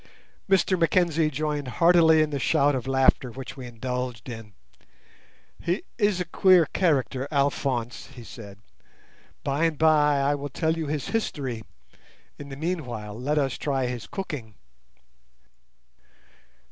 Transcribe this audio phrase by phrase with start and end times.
[0.49, 4.53] Mr Mackenzie joined heartily in the shout of laughter which we indulged in.
[5.61, 8.57] "He is a queer character—Alphonse," he said.
[9.43, 11.63] "By and by I will tell you his history;
[12.39, 14.55] in the meanwhile let us try his cooking."